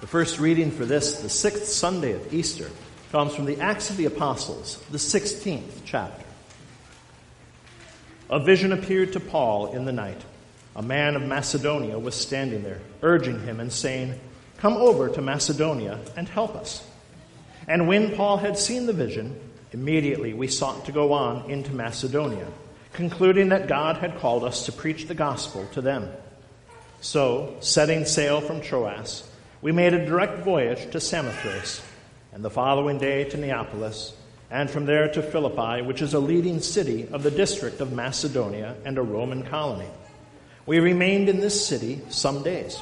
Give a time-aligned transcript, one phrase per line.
[0.00, 2.70] The first reading for this, the sixth Sunday of Easter,
[3.10, 6.24] comes from the Acts of the Apostles, the 16th chapter.
[8.30, 10.20] A vision appeared to Paul in the night.
[10.76, 14.20] A man of Macedonia was standing there, urging him and saying,
[14.58, 16.86] Come over to Macedonia and help us.
[17.66, 19.38] And when Paul had seen the vision,
[19.72, 22.46] immediately we sought to go on into Macedonia,
[22.92, 26.08] concluding that God had called us to preach the gospel to them.
[27.00, 29.28] So, setting sail from Troas,
[29.60, 31.82] we made a direct voyage to Samothrace,
[32.32, 34.14] and the following day to Neapolis,
[34.50, 38.76] and from there to Philippi, which is a leading city of the district of Macedonia
[38.84, 39.88] and a Roman colony.
[40.64, 42.80] We remained in this city some days.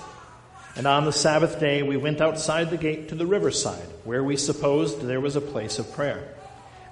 [0.77, 4.37] And on the Sabbath day, we went outside the gate to the riverside, where we
[4.37, 6.29] supposed there was a place of prayer.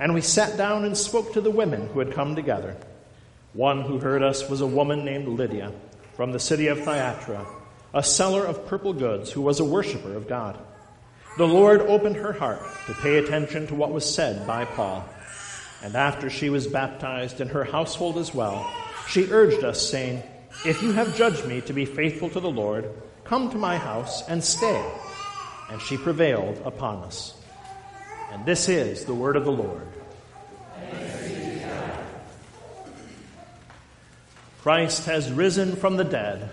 [0.00, 2.74] And we sat down and spoke to the women who had come together.
[3.52, 5.72] One who heard us was a woman named Lydia
[6.16, 7.46] from the city of Thyatira
[7.94, 10.58] a seller of purple goods who was a worshiper of God.
[11.38, 15.08] The Lord opened her heart to pay attention to what was said by Paul.
[15.82, 18.69] And after she was baptized and her household as well,
[19.08, 20.22] she urged us, saying,
[20.66, 22.91] If you have judged me to be faithful to the Lord,
[23.22, 24.84] come to my house and stay.
[25.70, 27.34] And she prevailed upon us.
[28.32, 29.86] And this is the word of the Lord.
[34.62, 36.50] Christ has risen from the dead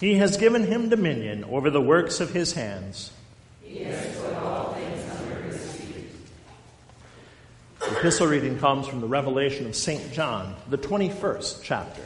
[0.00, 3.12] He has given him dominion over the works of his hands.
[3.62, 6.06] He has put all things under his feet.
[7.78, 10.12] The epistle reading comes from the Revelation of St.
[10.12, 12.02] John, the 21st chapter.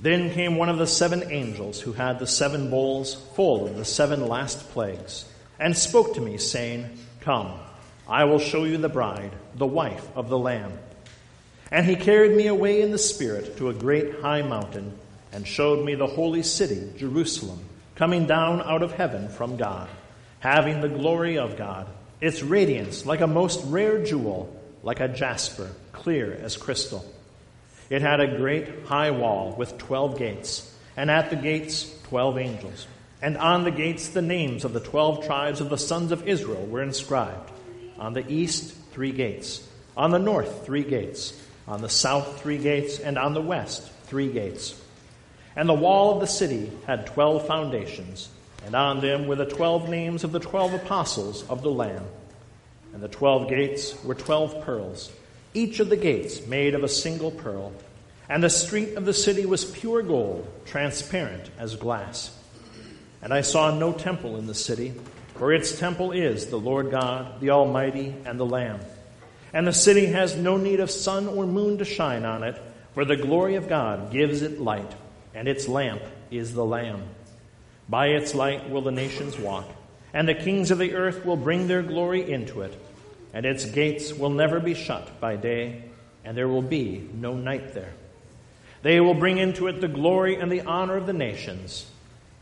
[0.00, 3.84] Then came one of the seven angels who had the seven bowls full of the
[3.84, 5.26] seven last plagues,
[5.60, 7.52] and spoke to me, saying, Come,
[8.08, 10.72] I will show you the bride, the wife of the Lamb.
[11.70, 14.98] And he carried me away in the Spirit to a great high mountain
[15.32, 17.60] and showed me the holy city, Jerusalem,
[17.94, 19.88] coming down out of heaven from God,
[20.40, 21.86] having the glory of God,
[22.20, 27.04] its radiance like a most rare jewel, like a jasper, clear as crystal.
[27.90, 32.86] It had a great high wall with twelve gates, and at the gates twelve angels.
[33.20, 36.66] And on the gates the names of the twelve tribes of the sons of Israel
[36.66, 37.50] were inscribed.
[37.98, 39.66] On the east, three gates.
[39.96, 41.40] On the north, three gates.
[41.68, 42.98] On the south, three gates.
[42.98, 44.74] And on the west, three gates.
[45.54, 48.30] And the wall of the city had twelve foundations,
[48.64, 52.06] and on them were the twelve names of the twelve apostles of the Lamb.
[52.94, 55.10] And the twelve gates were twelve pearls,
[55.54, 57.72] each of the gates made of a single pearl.
[58.28, 62.34] And the street of the city was pure gold, transparent as glass.
[63.20, 64.94] And I saw no temple in the city,
[65.34, 68.80] for its temple is the Lord God, the Almighty, and the Lamb.
[69.52, 72.58] And the city has no need of sun or moon to shine on it,
[72.94, 74.94] for the glory of God gives it light
[75.34, 77.02] and its lamp is the Lamb.
[77.88, 79.66] By its light will the nations walk,
[80.14, 82.74] and the kings of the earth will bring their glory into it,
[83.32, 85.84] and its gates will never be shut by day,
[86.24, 87.92] and there will be no night there.
[88.82, 91.86] They will bring into it the glory and the honor of the nations,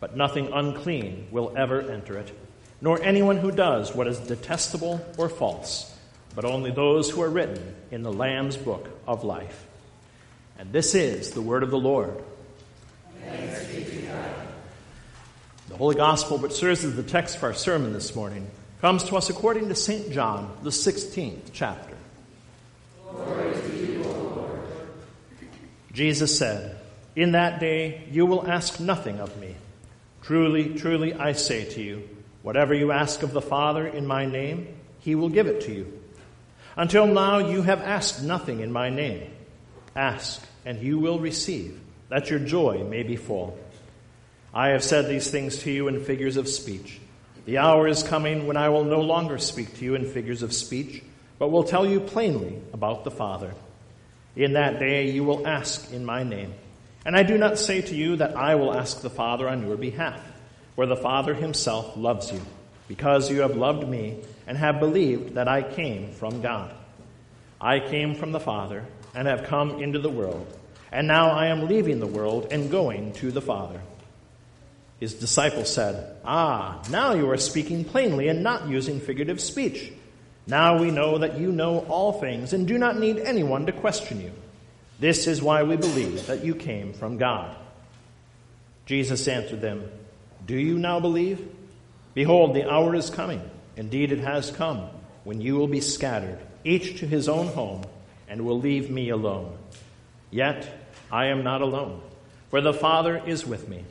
[0.00, 2.32] but nothing unclean will ever enter it,
[2.80, 5.94] nor anyone who does what is detestable or false,
[6.34, 9.66] but only those who are written in the Lamb's book of life.
[10.58, 12.22] And this is the word of the Lord.
[15.68, 18.50] The Holy Gospel, which serves as the text for our sermon this morning,
[18.80, 20.10] comes to us according to St.
[20.10, 21.96] John, the 16th chapter.
[23.76, 24.04] You,
[25.92, 26.76] Jesus said,
[27.14, 29.54] In that day you will ask nothing of me.
[30.22, 32.08] Truly, truly, I say to you,
[32.42, 36.00] whatever you ask of the Father in my name, he will give it to you.
[36.76, 39.30] Until now you have asked nothing in my name.
[39.94, 41.80] Ask, and you will receive
[42.10, 43.58] that your joy may be full.
[44.52, 47.00] I have said these things to you in figures of speech.
[47.46, 50.52] The hour is coming when I will no longer speak to you in figures of
[50.52, 51.02] speech,
[51.38, 53.54] but will tell you plainly about the Father.
[54.36, 56.52] In that day you will ask in my name.
[57.06, 59.76] And I do not say to you that I will ask the Father on your
[59.76, 60.20] behalf,
[60.74, 62.42] for the Father himself loves you,
[62.88, 66.74] because you have loved me and have believed that I came from God.
[67.60, 68.84] I came from the Father
[69.14, 70.46] and have come into the world.
[70.92, 73.80] And now I am leaving the world and going to the Father.
[74.98, 79.92] His disciples said, Ah, now you are speaking plainly and not using figurative speech.
[80.46, 84.20] Now we know that you know all things and do not need anyone to question
[84.20, 84.32] you.
[84.98, 87.56] This is why we believe that you came from God.
[88.84, 89.88] Jesus answered them,
[90.44, 91.48] Do you now believe?
[92.12, 93.40] Behold, the hour is coming.
[93.76, 94.88] Indeed, it has come
[95.24, 97.84] when you will be scattered, each to his own home,
[98.28, 99.56] and will leave me alone.
[100.30, 100.68] Yet
[101.12, 102.00] I am not alone,
[102.50, 103.84] for the Father is with me.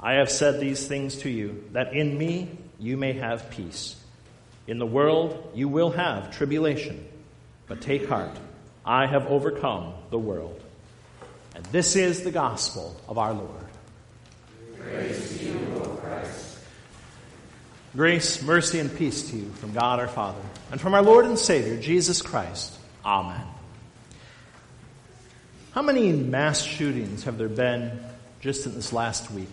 [0.00, 3.96] I have said these things to you, that in me you may have peace.
[4.66, 7.06] In the world you will have tribulation,
[7.66, 8.38] but take heart.
[8.84, 10.60] I have overcome the world.
[11.54, 13.66] And this is the gospel of our Lord.
[14.78, 16.58] Praise to you, O Christ.
[17.94, 20.40] Grace, mercy, and peace to you from God our Father
[20.70, 22.78] and from our Lord and Savior, Jesus Christ.
[23.04, 23.44] Amen.
[25.78, 28.00] How many mass shootings have there been
[28.40, 29.52] just in this last week?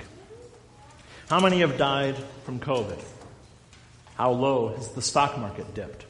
[1.30, 3.00] How many have died from COVID?
[4.16, 6.04] How low has the stock market dipped?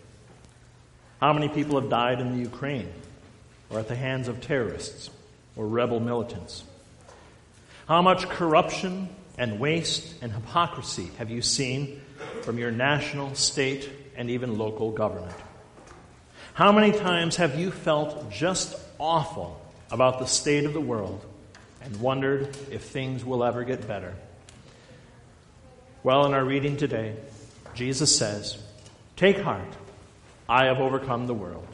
[1.20, 2.88] How many people have died in the Ukraine
[3.70, 5.10] or at the hands of terrorists
[5.58, 6.64] or rebel militants?
[7.86, 12.00] How much corruption and waste and hypocrisy have you seen
[12.44, 15.36] from your national, state, and even local government?
[16.54, 19.60] How many times have you felt just awful
[19.92, 21.24] about the state of the world
[21.82, 24.14] and wondered if things will ever get better?
[26.04, 27.16] Well, in our reading today,
[27.74, 28.58] Jesus says,
[29.16, 29.74] Take heart,
[30.48, 31.68] I have overcome the world.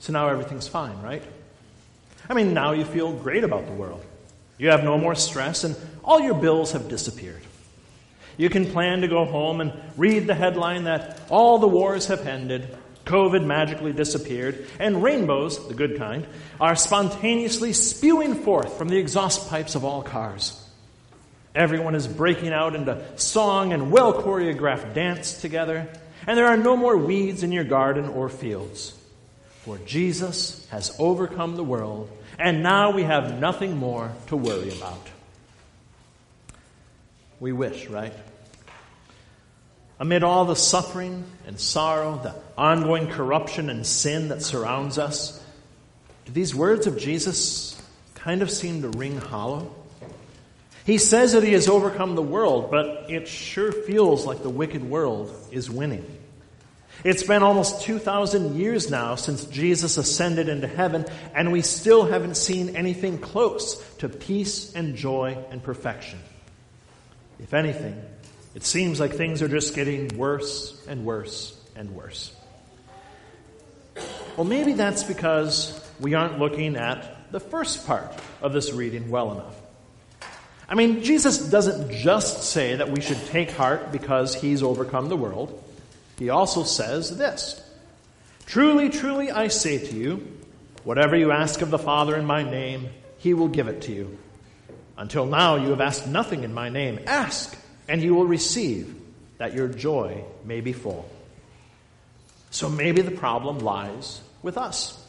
[0.00, 1.22] So now everything's fine, right?
[2.28, 4.04] I mean, now you feel great about the world.
[4.58, 7.42] You have no more stress, and all your bills have disappeared.
[8.36, 12.26] You can plan to go home and read the headline that all the wars have
[12.26, 16.26] ended, COVID magically disappeared, and rainbows, the good kind,
[16.60, 20.60] are spontaneously spewing forth from the exhaust pipes of all cars.
[21.54, 25.88] Everyone is breaking out into song and well choreographed dance together,
[26.26, 28.92] and there are no more weeds in your garden or fields.
[29.62, 35.08] For Jesus has overcome the world, and now we have nothing more to worry about.
[37.38, 38.12] We wish, right?
[39.98, 45.42] Amid all the suffering and sorrow, the ongoing corruption and sin that surrounds us,
[46.26, 47.80] do these words of Jesus
[48.14, 49.74] kind of seem to ring hollow?
[50.84, 54.84] He says that he has overcome the world, but it sure feels like the wicked
[54.84, 56.04] world is winning.
[57.04, 62.36] It's been almost 2,000 years now since Jesus ascended into heaven, and we still haven't
[62.36, 66.18] seen anything close to peace and joy and perfection.
[67.38, 68.00] If anything,
[68.56, 72.34] it seems like things are just getting worse and worse and worse.
[74.34, 78.10] Well, maybe that's because we aren't looking at the first part
[78.40, 79.60] of this reading well enough.
[80.70, 85.18] I mean, Jesus doesn't just say that we should take heart because he's overcome the
[85.18, 85.62] world.
[86.18, 87.62] He also says this
[88.46, 90.26] Truly, truly, I say to you,
[90.82, 92.88] whatever you ask of the Father in my name,
[93.18, 94.16] he will give it to you.
[94.96, 97.00] Until now, you have asked nothing in my name.
[97.06, 97.54] Ask,
[97.88, 98.94] and you will receive,
[99.38, 101.08] that your joy may be full.
[102.50, 105.02] So maybe the problem lies with us.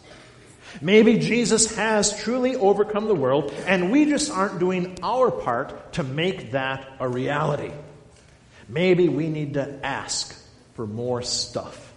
[0.81, 6.03] Maybe Jesus has truly overcome the world, and we just aren't doing our part to
[6.03, 7.71] make that a reality.
[8.67, 10.35] Maybe we need to ask
[10.73, 11.93] for more stuff.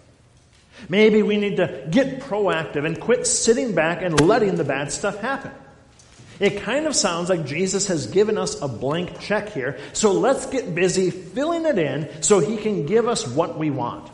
[0.88, 5.20] Maybe we need to get proactive and quit sitting back and letting the bad stuff
[5.20, 5.52] happen.
[6.40, 10.46] It kind of sounds like Jesus has given us a blank check here, so let's
[10.46, 14.10] get busy filling it in so he can give us what we want.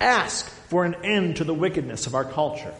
[0.00, 2.72] Ask for an end to the wickedness of our culture.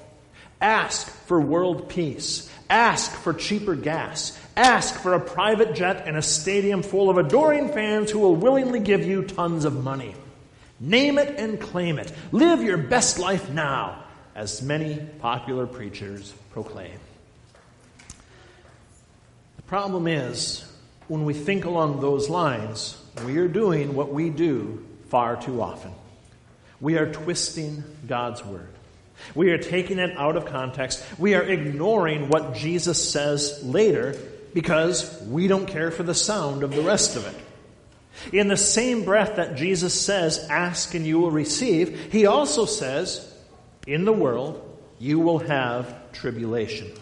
[0.61, 2.49] Ask for world peace.
[2.71, 4.39] Ask for cheaper gas.
[4.57, 8.81] Ask for a private jet and a stadium full of adoring fans who will willingly
[8.81, 10.15] give you tons of money.
[10.79, 12.13] Name it and claim it.
[12.31, 16.99] Live your best life now, as many popular preachers proclaim.
[19.75, 20.65] Problem is,
[21.09, 25.91] when we think along those lines, we are doing what we do far too often.
[26.81, 28.69] We are twisting God's word.
[29.35, 31.05] We are taking it out of context.
[31.19, 34.15] We are ignoring what Jesus says later
[34.55, 38.33] because we don't care for the sound of the rest of it.
[38.33, 43.29] In the same breath that Jesus says, Ask and you will receive, he also says,
[43.89, 46.93] In the world you will have tribulation.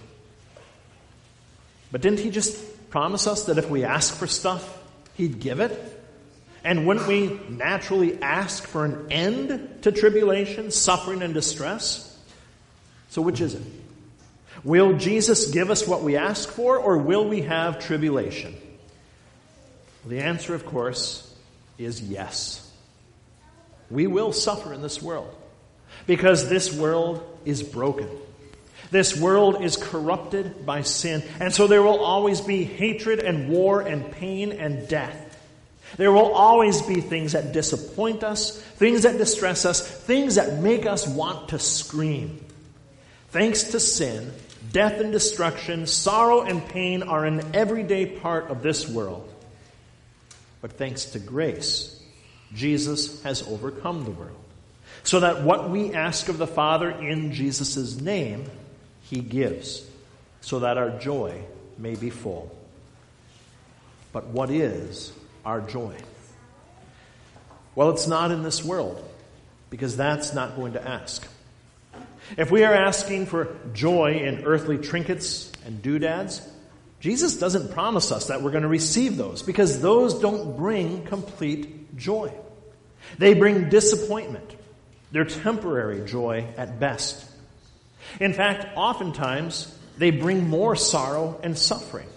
[1.93, 4.79] But didn't he just promise us that if we ask for stuff,
[5.15, 6.01] he'd give it?
[6.65, 12.09] And wouldn't we naturally ask for an end to tribulation, suffering, and distress?
[13.11, 13.63] So, which is it?
[14.65, 18.57] Will Jesus give us what we ask for, or will we have tribulation?
[20.07, 21.35] The answer, of course,
[21.79, 22.71] is yes.
[23.91, 25.35] We will suffer in this world
[26.07, 28.09] because this world is broken.
[28.93, 33.81] This world is corrupted by sin, and so there will always be hatred and war
[33.81, 35.19] and pain and death.
[35.97, 40.87] There will always be things that disappoint us, things that distress us, things that make
[40.87, 42.45] us want to scream.
[43.31, 44.33] Thanks to sin,
[44.71, 49.29] Death and destruction, sorrow and pain are an everyday part of this world.
[50.61, 52.01] But thanks to grace,
[52.55, 54.39] Jesus has overcome the world.
[55.03, 58.49] So that what we ask of the Father in Jesus' name,
[59.13, 59.85] He gives,
[60.41, 61.39] so that our joy
[61.77, 62.51] may be full.
[64.11, 65.13] But what is
[65.45, 65.95] our joy?
[67.75, 69.07] Well, it's not in this world,
[69.69, 71.29] because that's not going to ask.
[72.39, 76.41] If we are asking for joy in earthly trinkets and doodads,
[77.01, 81.99] Jesus doesn't promise us that we're going to receive those, because those don't bring complete
[81.99, 82.33] joy.
[83.19, 84.57] They bring disappointment.
[85.11, 87.29] They're temporary joy at best.
[88.21, 92.09] In fact, oftentimes, they bring more sorrow and suffering.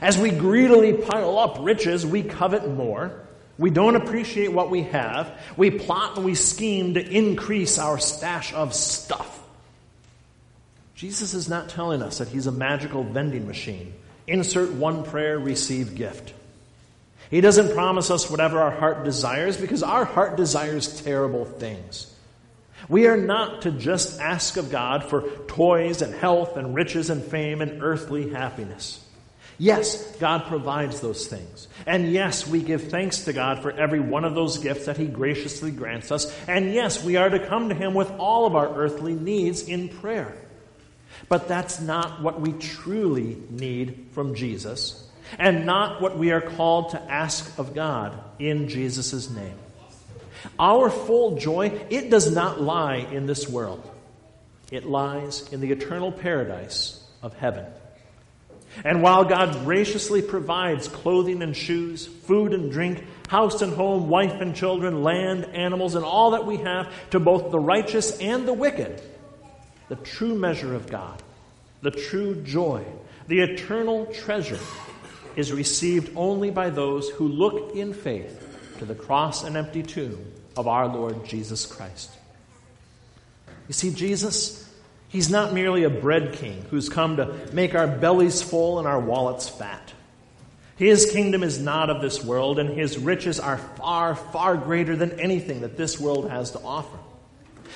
[0.00, 3.20] As we greedily pile up riches, we covet more.
[3.58, 5.38] We don't appreciate what we have.
[5.56, 9.40] We plot and we scheme to increase our stash of stuff.
[10.94, 13.92] Jesus is not telling us that he's a magical vending machine.
[14.26, 16.32] Insert one prayer, receive gift.
[17.30, 22.12] He doesn't promise us whatever our heart desires because our heart desires terrible things.
[22.88, 27.22] We are not to just ask of God for toys and health and riches and
[27.22, 29.04] fame and earthly happiness.
[29.58, 31.68] Yes, God provides those things.
[31.86, 35.06] And yes, we give thanks to God for every one of those gifts that He
[35.06, 36.36] graciously grants us.
[36.48, 39.88] And yes, we are to come to Him with all of our earthly needs in
[39.88, 40.36] prayer.
[41.28, 45.08] But that's not what we truly need from Jesus,
[45.38, 49.58] and not what we are called to ask of God in Jesus' name.
[50.58, 53.88] Our full joy, it does not lie in this world.
[54.70, 57.66] It lies in the eternal paradise of heaven.
[58.84, 64.40] And while God graciously provides clothing and shoes, food and drink, house and home, wife
[64.40, 68.52] and children, land, animals, and all that we have to both the righteous and the
[68.54, 69.02] wicked,
[69.88, 71.22] the true measure of God,
[71.82, 72.84] the true joy,
[73.28, 74.58] the eternal treasure
[75.36, 78.51] is received only by those who look in faith
[78.82, 82.10] to the cross and empty tomb of our Lord Jesus Christ.
[83.68, 84.68] You see, Jesus,
[85.08, 88.98] He's not merely a bread king who's come to make our bellies full and our
[88.98, 89.92] wallets fat.
[90.74, 95.20] His kingdom is not of this world, and His riches are far, far greater than
[95.20, 96.98] anything that this world has to offer.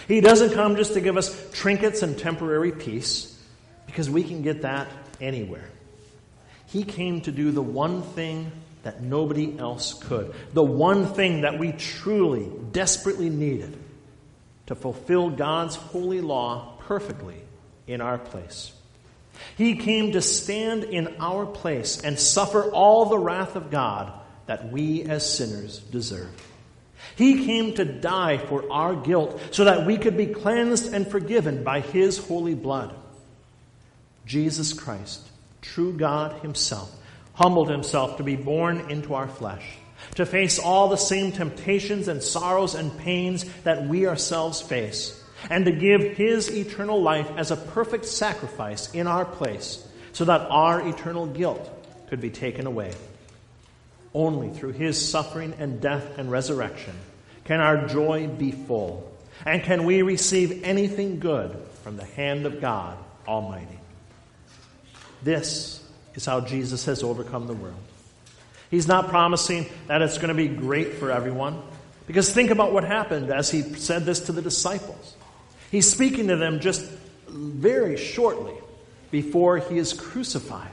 [0.08, 3.40] He doesn't come just to give us trinkets and temporary peace,
[3.86, 4.88] because we can get that
[5.20, 5.68] anywhere.
[6.66, 8.50] He came to do the one thing
[8.86, 10.32] that nobody else could.
[10.52, 13.76] The one thing that we truly, desperately needed
[14.66, 17.42] to fulfill God's holy law perfectly
[17.88, 18.72] in our place.
[19.58, 24.12] He came to stand in our place and suffer all the wrath of God
[24.46, 26.30] that we as sinners deserve.
[27.16, 31.64] He came to die for our guilt so that we could be cleansed and forgiven
[31.64, 32.94] by His holy blood.
[34.26, 35.26] Jesus Christ,
[35.60, 36.94] true God Himself,
[37.36, 39.64] humbled himself to be born into our flesh,
[40.14, 45.66] to face all the same temptations and sorrows and pains that we ourselves face, and
[45.66, 50.86] to give his eternal life as a perfect sacrifice in our place, so that our
[50.88, 51.70] eternal guilt
[52.08, 52.92] could be taken away.
[54.14, 56.94] Only through his suffering and death and resurrection
[57.44, 59.12] can our joy be full,
[59.44, 62.96] and can we receive anything good from the hand of God
[63.28, 63.78] Almighty.
[65.22, 65.85] This
[66.16, 67.76] is how Jesus has overcome the world.
[68.70, 71.62] He's not promising that it's going to be great for everyone.
[72.06, 75.14] Because think about what happened as he said this to the disciples.
[75.70, 76.84] He's speaking to them just
[77.28, 78.54] very shortly
[79.10, 80.70] before he is crucified.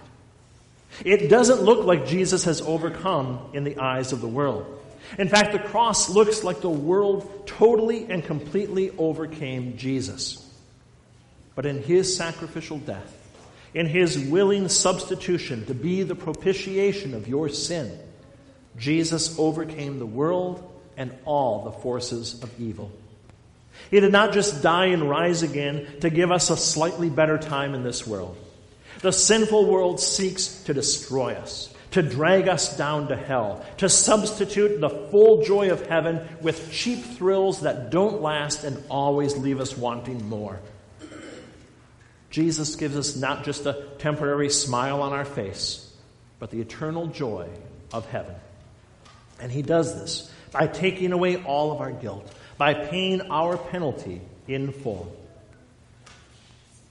[1.03, 4.79] It doesn't look like Jesus has overcome in the eyes of the world.
[5.17, 10.39] In fact, the cross looks like the world totally and completely overcame Jesus.
[11.55, 13.22] But in his sacrificial death,
[13.73, 17.97] in his willing substitution to be the propitiation of your sin,
[18.77, 22.91] Jesus overcame the world and all the forces of evil.
[23.89, 27.73] He did not just die and rise again to give us a slightly better time
[27.73, 28.37] in this world.
[29.01, 34.79] The sinful world seeks to destroy us, to drag us down to hell, to substitute
[34.79, 39.77] the full joy of heaven with cheap thrills that don't last and always leave us
[39.77, 40.59] wanting more.
[42.33, 45.87] Jesus gives us not just a temporary smile on our face,
[46.39, 47.47] but the eternal joy
[47.93, 48.33] of heaven.
[49.39, 54.19] And he does this by taking away all of our guilt, by paying our penalty
[54.47, 55.15] in full.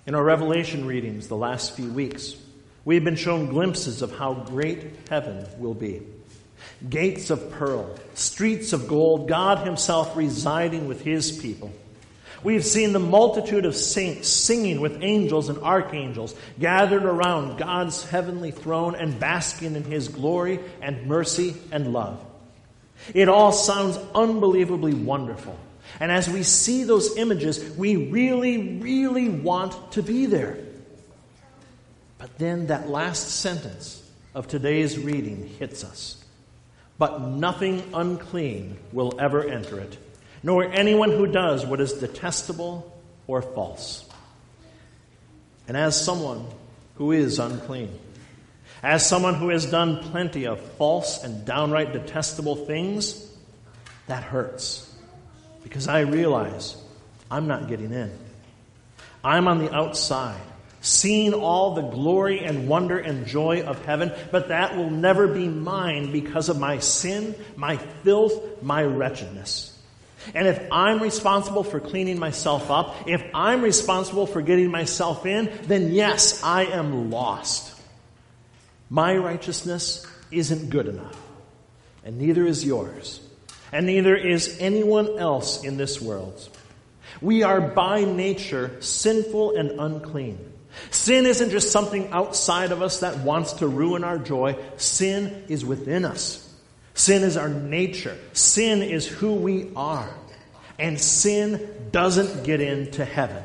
[0.07, 2.37] In our Revelation readings the last few weeks,
[2.85, 6.03] we've been shown glimpses of how great heaven will be.
[6.89, 11.73] Gates of pearl, streets of gold, God Himself residing with His people.
[12.43, 18.51] We've seen the multitude of saints singing with angels and archangels gathered around God's heavenly
[18.51, 22.25] throne and basking in his glory and mercy and love.
[23.15, 25.59] It all sounds unbelievably wonderful.
[26.01, 30.59] And as we see those images, we really, really want to be there.
[32.19, 34.03] But then that last sentence
[34.35, 36.23] of today's reading hits us.
[36.99, 39.99] But nothing unclean will ever enter it,
[40.43, 42.93] nor anyone who does what is detestable
[43.27, 44.09] or false.
[45.69, 46.47] And as someone
[46.97, 47.99] who is unclean,
[48.83, 53.31] as someone who has done plenty of false and downright detestable things,
[54.09, 54.93] that hurts.
[55.63, 56.77] Because I realize
[57.31, 58.11] I'm not getting in.
[59.23, 60.41] I'm on the outside
[60.83, 65.49] seeing all the glory and wonder and joy of heaven, but that will never be
[65.49, 69.79] mine because of my sin, my filth, my wretchedness.
[70.35, 75.53] And if I'm responsible for cleaning myself up, if I'm responsible for getting myself in,
[75.65, 77.73] then yes, I am lost.
[78.89, 81.21] My righteousness isn't good enough,
[82.05, 83.21] and neither is yours,
[83.73, 86.49] and neither is anyone else in this world.
[87.21, 90.53] We are by nature sinful and unclean.
[90.91, 94.57] Sin isn't just something outside of us that wants to ruin our joy.
[94.77, 96.52] Sin is within us.
[96.95, 98.19] Sin is our nature.
[98.33, 100.13] Sin is who we are.
[100.79, 103.43] And sin doesn't get into heaven.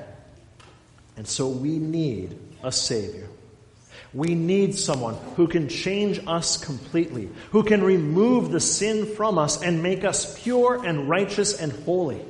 [1.15, 3.27] And so we need a Savior.
[4.13, 9.61] We need someone who can change us completely, who can remove the sin from us
[9.61, 12.23] and make us pure and righteous and holy.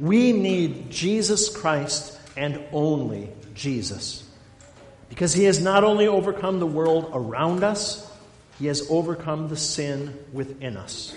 [0.00, 4.24] We need Jesus Christ and only Jesus.
[5.10, 8.10] Because he has not only overcome the world around us,
[8.62, 11.12] he has overcome the sin within us.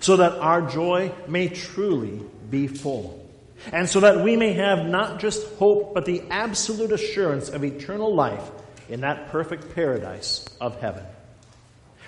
[0.00, 3.26] So that our joy may truly be full.
[3.72, 8.14] And so that we may have not just hope, but the absolute assurance of eternal
[8.14, 8.46] life
[8.90, 11.02] in that perfect paradise of heaven.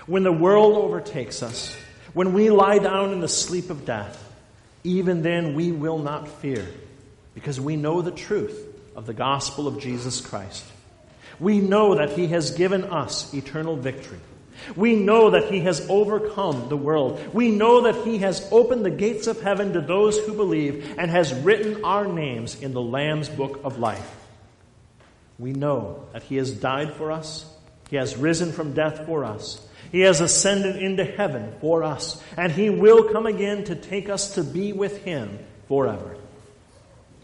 [0.04, 1.74] When the world overtakes us,
[2.12, 4.22] when we lie down in the sleep of death,
[4.84, 6.66] even then we will not fear,
[7.32, 8.62] because we know the truth
[8.94, 10.66] of the gospel of Jesus Christ.
[11.40, 14.20] We know that He has given us eternal victory.
[14.76, 17.20] We know that He has overcome the world.
[17.32, 21.10] We know that He has opened the gates of heaven to those who believe and
[21.10, 24.16] has written our names in the Lamb's book of life.
[25.38, 27.44] We know that He has died for us,
[27.90, 29.60] He has risen from death for us,
[29.90, 34.34] He has ascended into heaven for us, and He will come again to take us
[34.34, 35.38] to be with Him
[35.68, 36.16] forever.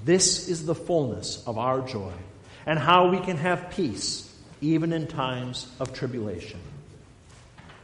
[0.04, 2.12] This is the fullness of our joy
[2.66, 4.24] and how we can have peace
[4.60, 6.60] even in times of tribulation.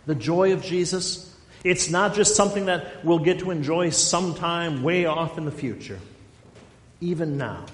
[0.07, 5.07] The joy of Jesus, it's not just something that we'll get to enjoy sometime way
[5.07, 5.99] off in the future.
[7.01, 7.65] Even now,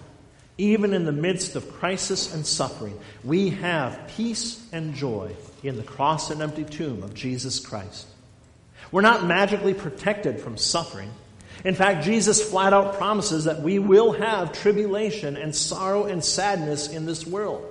[0.59, 5.83] even in the midst of crisis and suffering, we have peace and joy in the
[5.83, 8.07] cross and empty tomb of Jesus Christ.
[8.93, 11.11] We're not magically protected from suffering.
[11.65, 16.89] In fact, Jesus flat out promises that we will have tribulation and sorrow and sadness
[16.89, 17.67] in this world.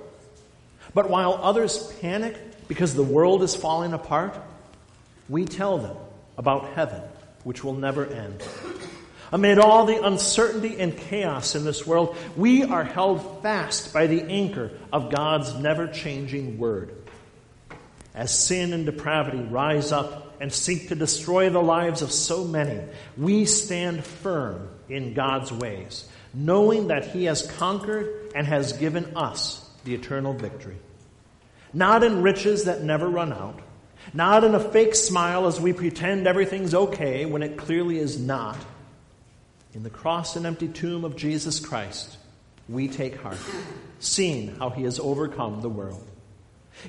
[0.94, 2.36] But while others panic
[2.70, 4.38] because the world is falling apart,
[5.28, 5.96] we tell them
[6.38, 7.02] about heaven,
[7.42, 8.44] which will never end.
[9.32, 14.22] Amid all the uncertainty and chaos in this world, we are held fast by the
[14.22, 16.94] anchor of God's never changing word.
[18.14, 22.80] As sin and depravity rise up and seek to destroy the lives of so many,
[23.18, 29.68] we stand firm in God's ways, knowing that He has conquered and has given us
[29.82, 30.76] the eternal victory.
[31.72, 33.60] Not in riches that never run out,
[34.12, 38.58] not in a fake smile as we pretend everything's okay when it clearly is not.
[39.72, 42.16] In the cross and empty tomb of Jesus Christ,
[42.68, 43.38] we take heart,
[44.00, 46.04] seeing how He has overcome the world.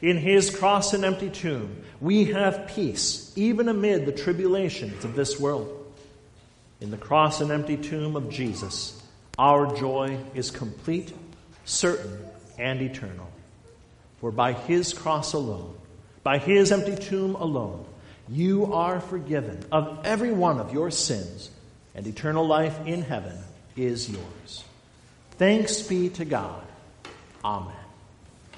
[0.01, 5.39] In his cross and empty tomb, we have peace, even amid the tribulations of this
[5.39, 5.77] world.
[6.79, 9.01] In the cross and empty tomb of Jesus,
[9.37, 11.13] our joy is complete,
[11.65, 12.17] certain,
[12.57, 13.29] and eternal.
[14.21, 15.75] For by his cross alone,
[16.23, 17.85] by his empty tomb alone,
[18.29, 21.49] you are forgiven of every one of your sins,
[21.95, 23.37] and eternal life in heaven
[23.75, 24.63] is yours.
[25.31, 26.63] Thanks be to God.
[27.43, 27.80] Amen.